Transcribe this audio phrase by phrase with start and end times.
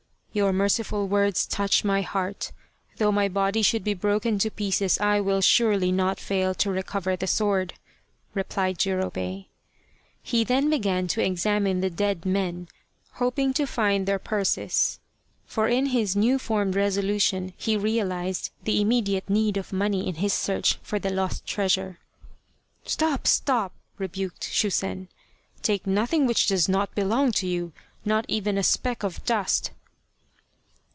[0.41, 2.53] "Your merciful words touch my heart.
[2.95, 7.17] Though my body should be broken to pieces I will surely not fail to recover
[7.17, 7.73] the sword,"
[8.33, 9.47] replied Jurobei.
[10.23, 12.69] He then began to examine the dead men
[13.15, 15.01] hoping to find their purses,
[15.45, 20.31] for in his new formed resolution he realized the immediate need of money in his
[20.31, 21.99] search for the lost treasure."
[22.85, 25.09] Stop, stop!" rebuked Shusen,"
[25.61, 27.73] take nothing which does not belong to you,
[28.05, 29.71] not even a speck of dust."